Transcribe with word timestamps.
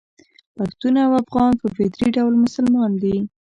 پښتون 0.57 0.95
او 1.05 1.11
افغان 1.23 1.51
په 1.61 1.67
فطري 1.75 2.07
ډول 2.17 2.33
مسلمان 2.45 2.91
دي. 3.01 3.15